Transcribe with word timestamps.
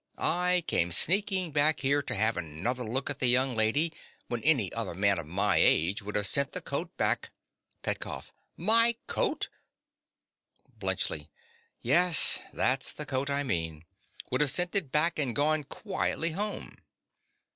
I 0.17 0.63
came 0.65 0.91
sneaking 0.91 1.51
back 1.51 1.81
here 1.81 2.01
to 2.01 2.15
have 2.15 2.35
another 2.35 2.83
look 2.83 3.11
at 3.11 3.19
the 3.19 3.27
young 3.27 3.55
lady 3.55 3.93
when 4.29 4.41
any 4.41 4.73
other 4.73 4.95
man 4.95 5.19
of 5.19 5.27
my 5.27 5.57
age 5.57 6.01
would 6.01 6.15
have 6.15 6.25
sent 6.25 6.53
the 6.53 6.59
coat 6.61 6.97
back— 6.97 7.29
PETKOFF. 7.83 8.31
My 8.57 8.95
coat! 9.05 9.49
BLUNTSCHLI.—Yes: 10.79 12.39
that's 12.51 12.91
the 12.93 13.05
coat 13.05 13.29
I 13.29 13.43
mean—would 13.43 14.41
have 14.41 14.49
sent 14.49 14.73
it 14.73 14.91
back 14.91 15.19
and 15.19 15.35
gone 15.35 15.65
quietly 15.65 16.31
home. 16.31 16.77